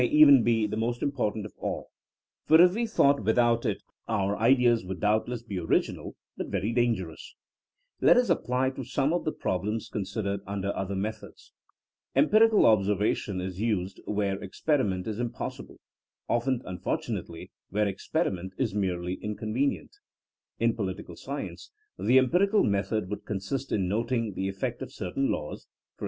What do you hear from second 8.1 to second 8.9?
us apply it to